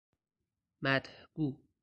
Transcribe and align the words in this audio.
مدح 0.83 1.09
گو 1.33 1.47